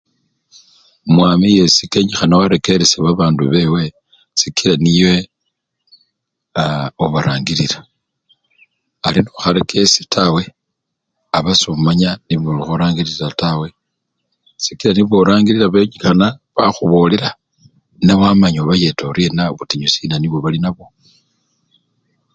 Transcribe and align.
umwami 1.07 1.47
yesi 1.57 1.81
kenyikhana 1.91 2.33
warekeresha 2.41 2.97
babandu 3.05 3.41
bewe 3.53 3.83
sikila 4.39 4.75
niye 4.83 5.13
aaa 6.61 6.87
obarangilila 7.03 7.79
ari 9.07 9.19
noharekeshe 9.25 10.01
tawe, 10.13 10.43
aba 11.37 11.51
somanya 11.61 12.11
nibo 12.27 12.51
orangirira 12.73 13.27
tawe, 13.41 13.67
sikila 14.63 14.91
nibo 14.95 15.15
orangilila 15.23 15.67
benyikhana 15.73 16.27
bakhubolera 16.55 17.29
newamanya 18.05 18.59
ubayeta 18.61 19.03
oryena, 19.11 19.41
butinyu 19.57 19.87
siina 19.93 20.15
nibwo 20.19 20.37
bali 20.43 20.57
ninabwo 20.59 20.85